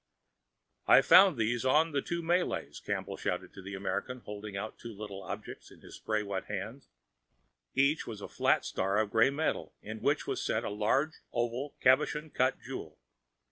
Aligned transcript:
"I 0.87 1.01
found 1.03 1.37
these 1.37 1.63
on 1.63 1.91
the 1.91 2.01
two 2.01 2.23
Malays," 2.23 2.79
Campbell 2.79 3.17
shouted 3.17 3.53
to 3.53 3.61
the 3.61 3.75
American, 3.75 4.21
holding 4.21 4.57
out 4.57 4.79
two 4.79 4.91
little 4.91 5.21
objects 5.21 5.69
in 5.69 5.81
his 5.81 5.93
spray 5.97 6.23
wet 6.23 6.45
hand. 6.45 6.87
Each 7.75 8.07
was 8.07 8.19
a 8.19 8.27
flat 8.27 8.65
star 8.65 8.97
of 8.97 9.11
gray 9.11 9.29
metal 9.29 9.75
in 9.83 10.01
which 10.01 10.25
was 10.25 10.43
set 10.43 10.63
a 10.63 10.71
large 10.71 11.19
oval, 11.31 11.75
cabochon 11.81 12.31
cut 12.31 12.59
jewel. 12.59 12.97